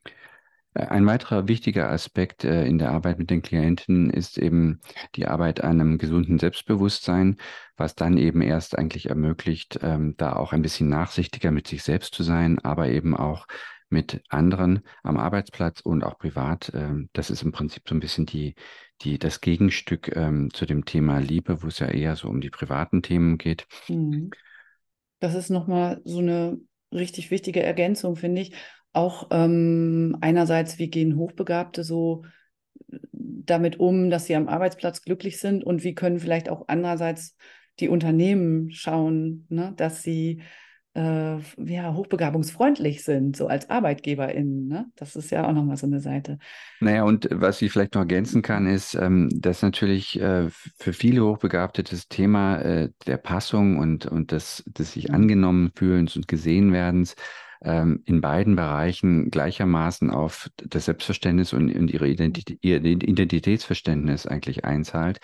Äh, 0.76 0.86
ein 0.86 1.06
weiterer 1.06 1.50
wichtiger 1.50 1.92
Aspekt 1.92 2.46
äh, 2.46 2.66
in 2.66 2.78
der 2.78 2.92
Arbeit 2.92 3.20
mit 3.20 3.30
den 3.30 3.42
Klienten 3.42 4.10
ist 4.10 4.38
eben 4.38 4.80
die 5.16 5.28
Arbeit 5.28 5.62
an 5.62 5.82
einem 5.82 5.98
gesunden 5.98 6.40
Selbstbewusstsein, 6.40 7.36
was 7.76 7.96
dann 7.96 8.18
eben 8.18 8.42
erst 8.42 8.78
eigentlich 8.78 9.10
ermöglicht, 9.10 9.80
ähm, 9.82 10.16
da 10.16 10.38
auch 10.38 10.54
ein 10.54 10.62
bisschen 10.62 10.88
nachsichtiger 10.88 11.52
mit 11.52 11.68
sich 11.68 11.84
selbst 11.84 12.14
zu 12.14 12.24
sein, 12.24 12.60
aber 12.60 12.88
eben 12.88 13.14
auch 13.14 13.46
mit 13.90 14.22
anderen 14.30 14.82
am 15.04 15.18
Arbeitsplatz 15.18 15.82
und 15.82 16.04
auch 16.04 16.18
privat. 16.18 16.72
Ähm, 16.74 17.10
das 17.14 17.30
ist 17.30 17.44
im 17.44 17.52
Prinzip 17.52 17.84
so 17.88 17.96
ein 17.96 18.00
bisschen 18.00 18.26
die, 18.26 18.56
die, 19.02 19.20
das 19.20 19.42
Gegenstück 19.42 20.16
ähm, 20.16 20.50
zu 20.54 20.66
dem 20.66 20.86
Thema 20.86 21.20
Liebe, 21.20 21.64
wo 21.64 21.68
es 21.68 21.80
ja 21.80 21.88
eher 21.88 22.16
so 22.16 22.28
um 22.28 22.42
die 22.42 22.50
privaten 22.50 23.02
Themen 23.02 23.38
geht. 23.38 23.68
Mhm. 23.88 24.32
Das 25.20 25.36
ist 25.36 25.50
nochmal 25.50 26.02
so 26.04 26.20
eine 26.20 26.60
richtig 26.92 27.32
wichtige 27.32 27.64
Ergänzung, 27.64 28.16
finde 28.16 28.42
ich. 28.42 28.54
Auch 28.94 29.28
ähm, 29.32 30.18
einerseits, 30.22 30.80
wie 30.80 30.90
gehen 30.90 31.18
Hochbegabte 31.18 31.84
so 31.84 32.24
äh, 32.92 32.98
damit 33.14 33.80
um, 33.80 34.10
dass 34.10 34.26
sie 34.26 34.36
am 34.36 34.48
Arbeitsplatz 34.48 35.02
glücklich 35.02 35.40
sind 35.40 35.64
und 35.64 35.84
wie 35.84 35.96
können 35.96 36.20
vielleicht 36.20 36.50
auch 36.50 36.66
andererseits 36.68 37.36
die 37.80 37.90
Unternehmen 37.90 38.72
schauen, 38.72 39.46
ne, 39.50 39.74
dass 39.76 40.02
sie 40.02 40.42
äh, 40.96 41.38
ja, 41.58 41.94
hochbegabungsfreundlich 41.94 43.04
sind, 43.04 43.36
so 43.36 43.48
als 43.48 43.70
ArbeitgeberInnen. 43.70 44.68
Ne? 44.68 44.86
Das 44.96 45.16
ist 45.16 45.30
ja 45.30 45.48
auch 45.48 45.52
nochmal 45.52 45.78
so 45.78 45.86
eine 45.86 46.00
Seite. 46.00 46.40
Naja, 46.80 47.04
und 47.04 47.28
was 47.32 47.62
ich 47.62 47.72
vielleicht 47.72 47.96
noch 47.96 48.02
ergänzen 48.02 48.42
kann, 48.42 48.66
ist, 48.66 48.96
ähm, 48.96 49.30
dass 49.34 49.62
natürlich 49.62 50.20
äh, 50.20 50.50
für 50.78 50.94
viele 50.94 51.24
Hochbegabte 51.24 51.84
das 51.84 52.08
Thema 52.08 52.60
äh, 52.62 52.90
der 53.06 53.18
Passung 53.18 53.78
und, 53.78 54.06
und 54.06 54.32
des, 54.32 54.64
des 54.68 54.94
sich 54.94 55.10
mhm. 55.10 55.16
angenommen 55.16 55.72
fühlens 55.76 56.16
und 56.16 56.28
gesehen 56.28 56.72
werdens 56.72 57.16
ähm, 57.62 58.02
in 58.06 58.22
beiden 58.22 58.56
Bereichen 58.56 59.32
gleichermaßen 59.32 60.12
auf 60.12 60.50
das 60.58 60.86
Selbstverständnis 60.86 61.52
und, 61.52 61.76
und 61.76 61.92
ihre 61.92 62.08
Identität, 62.08 62.60
ihr 62.62 62.84
Identitätsverständnis 62.84 64.28
eigentlich 64.28 64.64
einzahlt. 64.64 65.20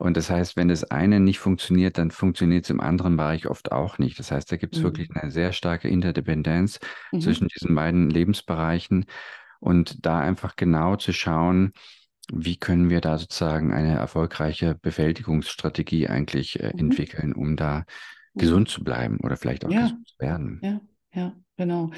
Und 0.00 0.16
das 0.16 0.30
heißt, 0.30 0.56
wenn 0.56 0.68
das 0.68 0.84
eine 0.84 1.20
nicht 1.20 1.40
funktioniert, 1.40 1.98
dann 1.98 2.10
funktioniert 2.10 2.64
es 2.64 2.70
im 2.70 2.80
anderen 2.80 3.18
Bereich 3.18 3.46
oft 3.46 3.70
auch 3.70 3.98
nicht. 3.98 4.18
Das 4.18 4.32
heißt, 4.32 4.50
da 4.50 4.56
gibt 4.56 4.74
es 4.74 4.80
mhm. 4.80 4.84
wirklich 4.84 5.10
eine 5.14 5.30
sehr 5.30 5.52
starke 5.52 5.88
Interdependenz 5.88 6.80
mhm. 7.12 7.20
zwischen 7.20 7.48
diesen 7.48 7.74
beiden 7.74 8.08
Lebensbereichen 8.08 9.04
und 9.58 10.06
da 10.06 10.18
einfach 10.18 10.56
genau 10.56 10.96
zu 10.96 11.12
schauen, 11.12 11.74
wie 12.32 12.56
können 12.56 12.88
wir 12.88 13.02
da 13.02 13.18
sozusagen 13.18 13.74
eine 13.74 13.94
erfolgreiche 13.94 14.74
Bewältigungsstrategie 14.80 16.08
eigentlich 16.08 16.58
äh, 16.60 16.72
mhm. 16.72 16.78
entwickeln, 16.78 17.34
um 17.34 17.56
da 17.56 17.84
gesund 18.34 18.70
zu 18.70 18.82
bleiben 18.82 19.18
oder 19.22 19.36
vielleicht 19.36 19.66
auch 19.66 19.70
ja. 19.70 19.82
gesund 19.82 20.08
zu 20.08 20.18
werden. 20.18 20.60
Ja, 20.62 20.80
ja, 21.12 21.36
genau. 21.58 21.90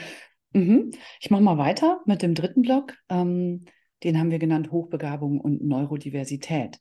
Mhm. 0.52 0.90
Ich 1.20 1.30
mache 1.30 1.42
mal 1.42 1.58
weiter 1.58 2.00
mit 2.04 2.22
dem 2.22 2.34
dritten 2.34 2.62
Block. 2.62 2.94
Ähm, 3.08 3.66
den 4.02 4.18
haben 4.18 4.32
wir 4.32 4.40
genannt 4.40 4.72
Hochbegabung 4.72 5.40
und 5.40 5.62
Neurodiversität. 5.62 6.80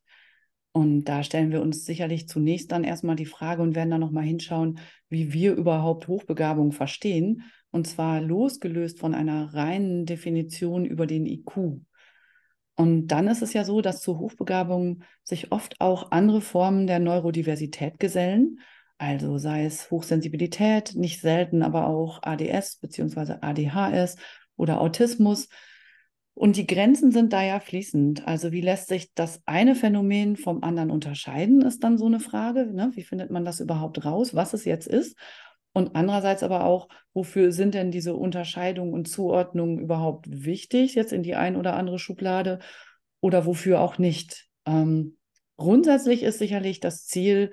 Und 0.74 1.06
da 1.06 1.24
stellen 1.24 1.51
wir 1.51 1.62
uns 1.62 1.86
sicherlich 1.86 2.30
zunächst 2.30 2.72
dann 2.72 2.84
erstmal 2.84 3.18
die 3.18 3.25
Frage 3.25 3.62
und 3.62 3.75
werden 3.75 3.92
dann 3.92 4.00
nochmal 4.00 4.24
hinschauen, 4.24 4.80
wie 5.10 5.34
wir 5.34 5.54
überhaupt 5.54 6.08
Hochbegabung 6.08 6.72
verstehen. 6.72 7.44
Und 7.72 7.88
zwar 7.88 8.22
losgelöst 8.22 9.00
von 9.00 9.13
einer 9.13 9.54
reinen 9.54 10.06
Definition 10.06 10.86
über 10.86 11.08
den 11.08 11.25
IQ. 11.25 11.82
Und 12.75 13.08
dann 13.08 13.28
ist 13.28 13.42
es 13.42 13.54
ja 13.54 13.66
so, 13.66 13.82
dass 13.82 14.01
zu 14.01 14.18
Hochbegabung 14.18 15.04
sich 15.24 15.51
oft 15.51 15.80
auch 15.82 16.12
andere 16.12 16.42
Formen 16.42 16.88
der 16.88 17.00
Neurodiversität 17.00 18.00
gesellen. 18.00 18.60
Also 18.98 19.38
sei 19.38 19.66
es 19.66 19.92
Hochsensibilität, 19.92 20.96
nicht 20.96 21.22
selten 21.22 21.63
aber 21.63 21.88
auch 21.88 22.22
ADS 22.24 22.78
bzw. 22.78 23.36
ADHS 23.42 24.16
oder 24.56 24.80
Autismus 24.80 25.50
und 26.41 26.57
die 26.57 26.65
Grenzen 26.65 27.12
sind 27.12 27.33
da 27.33 27.43
ja 27.43 27.60
fließend. 27.60 28.27
Also 28.27 28.51
wie 28.51 28.62
lässt 28.62 28.88
sich 28.88 29.13
das 29.13 29.43
eine 29.45 29.75
Phänomen 29.75 30.38
vom 30.38 30.63
anderen 30.63 30.89
unterscheiden, 30.89 31.62
ist 31.62 31.83
dann 31.83 32.00
so 32.00 32.07
eine 32.07 32.19
Frage. 32.19 32.65
Ne? 32.74 32.89
Wie 32.95 33.03
findet 33.03 33.29
man 33.29 33.45
das 33.45 33.60
überhaupt 33.60 34.03
raus, 34.05 34.33
was 34.33 34.55
es 34.55 34.65
jetzt 34.65 34.88
ist? 34.88 35.15
Und 35.71 35.95
andererseits 35.95 36.41
aber 36.41 36.65
auch, 36.65 36.88
wofür 37.13 37.51
sind 37.51 37.75
denn 37.75 37.91
diese 37.91 38.15
Unterscheidungen 38.15 38.91
und 38.91 39.07
Zuordnungen 39.07 39.77
überhaupt 39.77 40.25
wichtig, 40.31 40.95
jetzt 40.95 41.13
in 41.13 41.21
die 41.21 41.36
ein 41.36 41.55
oder 41.55 41.75
andere 41.75 42.00
Schublade 42.00 42.57
oder 43.19 43.45
wofür 43.45 43.79
auch 43.79 44.00
nicht? 44.00 44.48
Ähm, 44.65 45.17
grundsätzlich 45.57 46.24
ist 46.24 46.39
sicherlich 46.39 46.79
das 46.79 47.05
Ziel, 47.05 47.51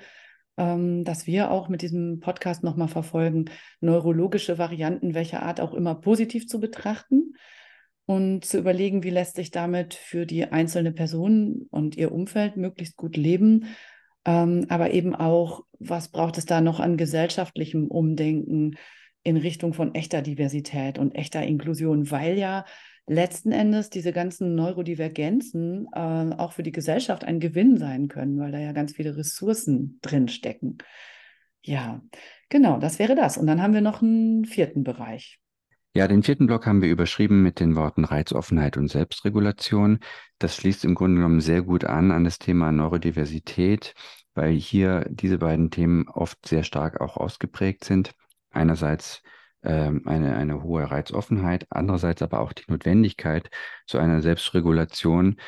ähm, 0.56 1.04
dass 1.04 1.26
wir 1.26 1.50
auch 1.50 1.68
mit 1.68 1.82
diesem 1.82 2.20
Podcast 2.20 2.64
nochmal 2.64 2.88
verfolgen, 2.88 3.50
neurologische 3.82 4.56
Varianten 4.56 5.12
welcher 5.12 5.42
Art 5.42 5.60
auch 5.60 5.74
immer 5.74 5.94
positiv 5.94 6.48
zu 6.48 6.58
betrachten 6.58 7.34
und 8.08 8.46
zu 8.46 8.56
überlegen, 8.56 9.02
wie 9.02 9.10
lässt 9.10 9.36
sich 9.36 9.50
damit 9.50 9.92
für 9.92 10.24
die 10.24 10.46
einzelne 10.46 10.92
Person 10.92 11.66
und 11.70 11.94
ihr 11.94 12.10
Umfeld 12.10 12.56
möglichst 12.56 12.96
gut 12.96 13.18
leben, 13.18 13.66
ähm, 14.24 14.64
aber 14.70 14.92
eben 14.92 15.14
auch, 15.14 15.64
was 15.78 16.08
braucht 16.08 16.38
es 16.38 16.46
da 16.46 16.62
noch 16.62 16.80
an 16.80 16.96
gesellschaftlichem 16.96 17.86
Umdenken 17.86 18.76
in 19.24 19.36
Richtung 19.36 19.74
von 19.74 19.94
echter 19.94 20.22
Diversität 20.22 20.98
und 20.98 21.14
echter 21.16 21.42
Inklusion, 21.42 22.10
weil 22.10 22.38
ja 22.38 22.64
letzten 23.06 23.52
Endes 23.52 23.90
diese 23.90 24.14
ganzen 24.14 24.54
Neurodivergenzen 24.54 25.86
äh, 25.92 26.34
auch 26.34 26.52
für 26.52 26.62
die 26.62 26.72
Gesellschaft 26.72 27.24
ein 27.24 27.40
Gewinn 27.40 27.76
sein 27.76 28.08
können, 28.08 28.38
weil 28.38 28.52
da 28.52 28.58
ja 28.58 28.72
ganz 28.72 28.94
viele 28.94 29.18
Ressourcen 29.18 29.98
drin 30.00 30.28
stecken. 30.28 30.78
Ja, 31.62 32.00
genau, 32.48 32.78
das 32.78 32.98
wäre 32.98 33.14
das. 33.14 33.36
Und 33.36 33.46
dann 33.46 33.60
haben 33.60 33.74
wir 33.74 33.82
noch 33.82 34.00
einen 34.00 34.46
vierten 34.46 34.82
Bereich. 34.82 35.42
Ja, 35.94 36.06
den 36.06 36.22
vierten 36.22 36.46
Block 36.46 36.66
haben 36.66 36.82
wir 36.82 36.90
überschrieben 36.90 37.42
mit 37.42 37.60
den 37.60 37.74
Worten 37.74 38.04
Reizoffenheit 38.04 38.76
und 38.76 38.88
Selbstregulation. 38.88 40.00
Das 40.38 40.54
schließt 40.54 40.84
im 40.84 40.94
Grunde 40.94 41.16
genommen 41.16 41.40
sehr 41.40 41.62
gut 41.62 41.84
an 41.84 42.10
an 42.12 42.24
das 42.24 42.38
Thema 42.38 42.70
Neurodiversität, 42.70 43.94
weil 44.34 44.52
hier 44.52 45.06
diese 45.10 45.38
beiden 45.38 45.70
Themen 45.70 46.08
oft 46.08 46.46
sehr 46.46 46.62
stark 46.62 47.00
auch 47.00 47.16
ausgeprägt 47.16 47.84
sind. 47.84 48.12
Einerseits 48.50 49.22
ähm, 49.62 50.02
eine, 50.06 50.36
eine 50.36 50.62
hohe 50.62 50.88
Reizoffenheit, 50.90 51.66
andererseits 51.70 52.22
aber 52.22 52.40
auch 52.40 52.52
die 52.52 52.64
Notwendigkeit 52.68 53.50
zu 53.86 53.98
einer 53.98 54.22
Selbstregulation. 54.22 55.40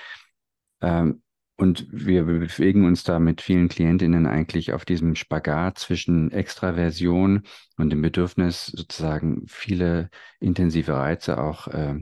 Ähm, 0.81 1.23
und 1.61 1.87
wir 1.91 2.25
bewegen 2.25 2.87
uns 2.87 3.05
da 3.05 3.19
mit 3.19 3.43
vielen 3.43 3.69
Klientinnen 3.69 4.27
eigentlich 4.27 4.73
auf 4.73 4.87
diesem 4.87 5.15
Spagat 5.15 5.79
zwischen 5.79 6.33
Extraversion 6.33 7.43
und 7.77 7.91
dem 7.91 8.01
Bedürfnis, 8.01 8.65
sozusagen 8.65 9.43
viele 9.47 10.09
intensive 10.41 10.95
Reize 10.95 11.37
auch 11.37 11.69
äh, 11.69 11.97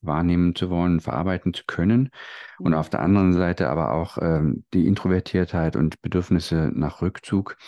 wahrnehmen 0.00 0.54
zu 0.54 0.70
wollen, 0.70 1.00
verarbeiten 1.00 1.52
zu 1.52 1.64
können. 1.66 2.08
Und 2.58 2.72
mhm. 2.72 2.78
auf 2.78 2.88
der 2.88 3.00
anderen 3.00 3.34
Seite 3.34 3.68
aber 3.68 3.92
auch 3.92 4.16
ähm, 4.18 4.64
die 4.72 4.86
Introvertiertheit 4.86 5.76
und 5.76 6.00
Bedürfnisse 6.00 6.70
nach 6.74 7.02
Rückzug, 7.02 7.58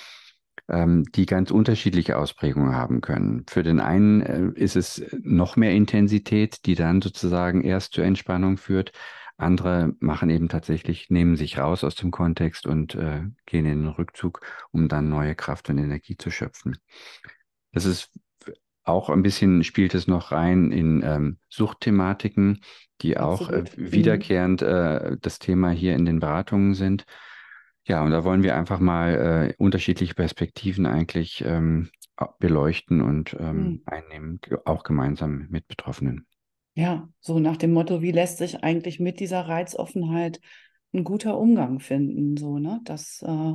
ähm, 0.71 1.05
die 1.15 1.27
ganz 1.27 1.51
unterschiedliche 1.51 2.17
Ausprägungen 2.17 2.75
haben 2.75 3.03
können. 3.03 3.45
Für 3.51 3.63
den 3.63 3.81
einen 3.81 4.23
äh, 4.23 4.51
ist 4.55 4.77
es 4.77 5.05
noch 5.23 5.57
mehr 5.57 5.73
Intensität, 5.73 6.65
die 6.65 6.75
dann 6.75 7.03
sozusagen 7.03 7.63
erst 7.63 7.93
zur 7.93 8.05
Entspannung 8.05 8.57
führt. 8.57 8.93
Andere 9.37 9.95
machen 9.99 10.31
eben 10.31 10.49
tatsächlich, 10.49 11.11
nehmen 11.11 11.37
sich 11.37 11.59
raus 11.59 11.83
aus 11.83 11.97
dem 11.97 12.11
Kontext 12.11 12.67
und 12.67 12.95
äh, 12.95 13.23
gehen 13.47 13.67
in 13.67 13.83
den 13.83 13.89
Rückzug, 13.89 14.41
um 14.71 14.89
dann 14.89 15.09
neue 15.09 15.35
Kraft 15.35 15.69
und 15.71 15.79
Energie 15.79 16.17
zu 16.17 16.31
schöpfen. 16.31 16.77
Das 17.73 17.85
ist 17.85 18.13
auch 18.85 19.11
ein 19.11 19.23
bisschen, 19.23 19.65
spielt 19.65 19.95
es 19.95 20.07
noch 20.07 20.31
rein 20.31 20.71
in 20.71 21.03
ähm, 21.03 21.39
Suchtthematiken, 21.49 22.61
die 23.01 23.19
auch 23.19 23.51
äh, 23.51 23.65
mhm. 23.77 23.93
wiederkehrend 23.93 24.63
äh, 24.63 25.17
das 25.21 25.39
Thema 25.39 25.71
hier 25.71 25.95
in 25.95 26.05
den 26.05 26.21
Beratungen 26.21 26.75
sind. 26.75 27.05
Ja, 27.87 28.03
und 28.03 28.13
da 28.13 28.25
wollen 28.25 28.43
wir 28.43 28.57
einfach 28.57 28.79
mal 28.79 29.51
äh, 29.51 29.55
unterschiedliche 29.59 30.15
Perspektiven 30.15 30.87
eigentlich 30.87 31.43
ähm, 31.45 31.91
beleuchten 32.39 33.03
und 33.03 33.37
ähm, 33.39 33.57
mhm. 33.57 33.83
einnehmen, 33.87 34.41
auch 34.65 34.85
gemeinsam 34.85 35.47
mit 35.51 35.67
Betroffenen. 35.67 36.27
Ja, 36.75 37.09
so 37.21 37.39
nach 37.39 37.57
dem 37.57 37.73
Motto, 37.73 38.03
wie 38.03 38.11
lässt 38.11 38.39
sich 38.39 38.65
eigentlich 38.65 38.99
mit 38.99 39.21
dieser 39.21 39.43
Reizoffenheit 39.49 40.41
ein 40.93 41.05
guter 41.05 41.39
Umgang 41.39 41.81
finden, 41.81 42.37
so, 42.37 42.59
ne? 42.59 42.81
Das, 42.85 43.23
äh, 43.23 43.55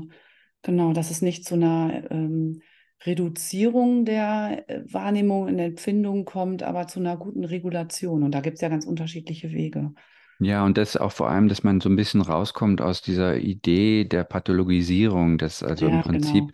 genau, 0.62 0.94
dass 0.94 1.12
es 1.12 1.22
nicht 1.22 1.46
zu 1.46 1.56
einer 1.56 2.10
ähm, 2.12 2.62
Reduzierung 3.06 4.06
der 4.06 4.64
äh, 4.70 4.84
Wahrnehmung 4.92 5.44
und 5.44 5.60
Empfindung 5.60 6.26
kommt, 6.26 6.64
aber 6.64 6.88
zu 6.88 7.00
einer 7.00 7.18
guten 7.18 7.44
Regulation. 7.44 8.24
Und 8.24 8.32
da 8.32 8.42
gibt 8.42 8.56
es 8.56 8.62
ja 8.62 8.70
ganz 8.70 8.86
unterschiedliche 8.86 9.52
Wege. 9.52 9.94
Ja, 10.42 10.64
und 10.64 10.78
das 10.78 10.96
auch 10.96 11.12
vor 11.12 11.30
allem, 11.30 11.50
dass 11.50 11.64
man 11.64 11.82
so 11.82 11.90
ein 11.90 11.98
bisschen 11.98 12.22
rauskommt 12.22 12.82
aus 12.82 13.02
dieser 13.02 13.36
Idee 13.38 14.06
der 14.06 14.24
Pathologisierung, 14.24 15.38
dass 15.38 15.64
also 15.64 15.86
im 15.88 15.92
Ja, 15.92 16.02
genau. 16.04 16.50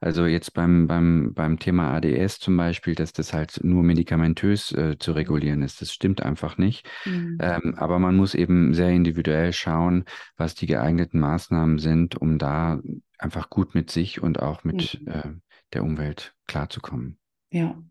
Also 0.00 0.26
jetzt 0.26 0.54
beim, 0.54 0.86
beim, 0.86 1.32
beim 1.34 1.58
Thema 1.58 1.92
ADS 1.94 2.38
zum 2.38 2.56
Beispiel, 2.56 2.94
dass 2.94 3.12
das 3.12 3.32
halt 3.32 3.60
nur 3.64 3.82
medikamentös 3.82 4.72
äh, 4.72 4.96
zu 4.98 5.12
regulieren 5.12 5.62
ist. 5.62 5.80
Das 5.82 5.92
stimmt 5.92 6.22
einfach 6.22 6.58
nicht. 6.58 6.86
Mhm. 7.04 7.38
Ähm, 7.40 7.74
aber 7.76 7.98
man 7.98 8.16
muss 8.16 8.34
eben 8.34 8.74
sehr 8.74 8.90
individuell 8.90 9.52
schauen, 9.52 10.04
was 10.36 10.54
die 10.54 10.66
geeigneten 10.66 11.20
Maßnahmen 11.20 11.78
sind, 11.78 12.16
um 12.16 12.38
da 12.38 12.80
einfach 13.18 13.50
gut 13.50 13.74
mit 13.74 13.90
sich 13.90 14.22
und 14.22 14.40
auch 14.40 14.64
mit 14.64 15.00
Mhm. 15.02 15.08
äh, 15.08 15.22
der 15.72 15.82
Umwelt 15.84 16.34
klarzukommen. 16.46 17.18
Ja, 17.50 17.82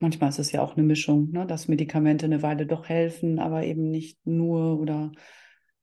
manchmal 0.00 0.30
ist 0.30 0.38
es 0.38 0.52
ja 0.52 0.62
auch 0.62 0.76
eine 0.76 0.84
Mischung, 0.86 1.30
ne? 1.30 1.46
Dass 1.46 1.68
Medikamente 1.68 2.26
eine 2.26 2.42
Weile 2.42 2.66
doch 2.66 2.88
helfen, 2.88 3.38
aber 3.38 3.64
eben 3.64 3.90
nicht 3.90 4.26
nur 4.26 4.78
oder 4.80 5.12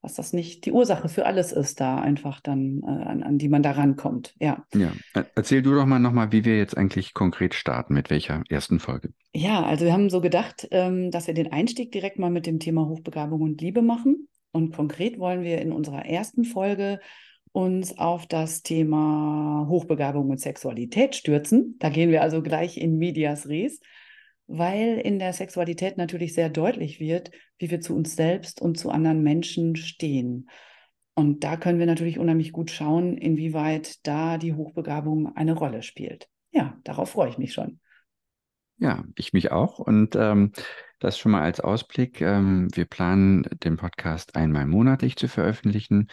was 0.02 0.14
das 0.14 0.32
nicht 0.32 0.64
die 0.64 0.72
Ursache 0.72 1.08
für 1.08 1.26
alles 1.26 1.52
ist, 1.52 1.80
da 1.80 1.98
einfach 1.98 2.40
dann, 2.40 2.80
äh, 2.82 2.86
an, 2.86 3.22
an 3.22 3.38
die 3.38 3.48
man 3.48 3.62
da 3.62 3.72
rankommt. 3.72 4.34
Ja. 4.40 4.64
Ja, 4.74 4.92
erzähl 5.34 5.62
du 5.62 5.74
doch 5.74 5.86
mal 5.86 5.98
nochmal, 5.98 6.32
wie 6.32 6.44
wir 6.44 6.56
jetzt 6.56 6.76
eigentlich 6.76 7.12
konkret 7.12 7.54
starten, 7.54 7.94
mit 7.94 8.08
welcher 8.10 8.42
ersten 8.48 8.80
Folge. 8.80 9.12
Ja, 9.34 9.62
also 9.62 9.84
wir 9.84 9.92
haben 9.92 10.10
so 10.10 10.20
gedacht, 10.20 10.66
ähm, 10.70 11.10
dass 11.10 11.26
wir 11.26 11.34
den 11.34 11.52
Einstieg 11.52 11.92
direkt 11.92 12.18
mal 12.18 12.30
mit 12.30 12.46
dem 12.46 12.58
Thema 12.58 12.86
Hochbegabung 12.86 13.42
und 13.42 13.60
Liebe 13.60 13.82
machen. 13.82 14.28
Und 14.52 14.74
konkret 14.74 15.18
wollen 15.18 15.42
wir 15.42 15.60
in 15.60 15.72
unserer 15.72 16.06
ersten 16.06 16.44
Folge 16.44 16.98
uns 17.52 17.98
auf 17.98 18.26
das 18.26 18.62
Thema 18.62 19.66
Hochbegabung 19.68 20.30
und 20.30 20.40
Sexualität 20.40 21.14
stürzen. 21.14 21.76
Da 21.78 21.88
gehen 21.88 22.10
wir 22.10 22.22
also 22.22 22.42
gleich 22.42 22.78
in 22.78 22.96
medias 22.96 23.48
res, 23.48 23.80
weil 24.50 24.98
in 24.98 25.18
der 25.18 25.32
Sexualität 25.32 25.96
natürlich 25.96 26.34
sehr 26.34 26.48
deutlich 26.48 26.98
wird, 26.98 27.30
wie 27.58 27.70
wir 27.70 27.80
zu 27.80 27.94
uns 27.94 28.16
selbst 28.16 28.60
und 28.60 28.78
zu 28.78 28.90
anderen 28.90 29.22
Menschen 29.22 29.76
stehen. 29.76 30.50
Und 31.14 31.44
da 31.44 31.56
können 31.56 31.78
wir 31.78 31.86
natürlich 31.86 32.18
unheimlich 32.18 32.52
gut 32.52 32.70
schauen, 32.70 33.16
inwieweit 33.16 34.06
da 34.06 34.38
die 34.38 34.54
Hochbegabung 34.54 35.36
eine 35.36 35.52
Rolle 35.52 35.82
spielt. 35.82 36.28
Ja, 36.50 36.78
darauf 36.84 37.10
freue 37.10 37.30
ich 37.30 37.38
mich 37.38 37.52
schon. 37.52 37.80
Ja, 38.78 39.04
ich 39.14 39.32
mich 39.32 39.52
auch. 39.52 39.78
Und 39.78 40.16
ähm, 40.16 40.52
das 40.98 41.18
schon 41.18 41.32
mal 41.32 41.42
als 41.42 41.60
Ausblick. 41.60 42.20
Ähm, 42.20 42.68
wir 42.72 42.86
planen, 42.86 43.44
den 43.62 43.76
Podcast 43.76 44.34
einmal 44.34 44.66
monatlich 44.66 45.16
zu 45.16 45.28
veröffentlichen. 45.28 46.08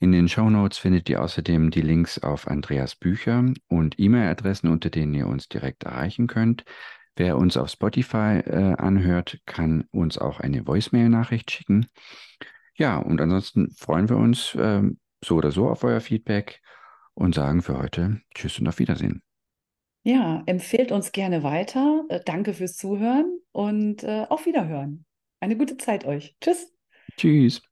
In 0.00 0.12
den 0.12 0.28
Shownotes 0.28 0.76
findet 0.76 1.08
ihr 1.08 1.22
außerdem 1.22 1.70
die 1.70 1.80
Links 1.80 2.18
auf 2.18 2.48
Andreas 2.48 2.94
Bücher 2.96 3.44
und 3.68 3.98
E-Mail-Adressen, 3.98 4.68
unter 4.68 4.90
denen 4.90 5.14
ihr 5.14 5.26
uns 5.26 5.48
direkt 5.48 5.84
erreichen 5.84 6.26
könnt. 6.26 6.64
Wer 7.16 7.36
uns 7.36 7.56
auf 7.56 7.70
Spotify 7.70 8.40
äh, 8.44 8.74
anhört, 8.76 9.38
kann 9.46 9.84
uns 9.92 10.18
auch 10.18 10.40
eine 10.40 10.66
Voicemail-Nachricht 10.66 11.50
schicken. 11.50 11.86
Ja, 12.76 12.98
und 12.98 13.20
ansonsten 13.20 13.70
freuen 13.76 14.08
wir 14.08 14.16
uns 14.16 14.56
ähm, 14.58 14.98
so 15.24 15.36
oder 15.36 15.52
so 15.52 15.68
auf 15.68 15.84
euer 15.84 16.00
Feedback 16.00 16.60
und 17.14 17.34
sagen 17.34 17.62
für 17.62 17.78
heute 17.78 18.20
Tschüss 18.34 18.58
und 18.58 18.66
auf 18.68 18.78
Wiedersehen. 18.78 19.22
Ja, 20.02 20.42
empfehlt 20.46 20.92
uns 20.92 21.12
gerne 21.12 21.42
weiter. 21.42 22.04
Äh, 22.08 22.20
Danke 22.24 22.52
fürs 22.52 22.76
Zuhören 22.76 23.38
und 23.52 24.02
äh, 24.02 24.26
auf 24.28 24.44
Wiederhören. 24.44 25.06
Eine 25.40 25.56
gute 25.56 25.76
Zeit 25.76 26.04
euch. 26.04 26.36
Tschüss. 26.40 26.72
Tschüss. 27.16 27.62